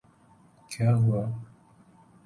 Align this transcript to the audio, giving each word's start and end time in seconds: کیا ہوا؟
کیا 0.69 0.89
ہوا؟ 1.01 1.21